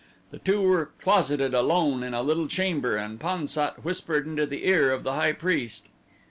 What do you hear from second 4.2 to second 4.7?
into the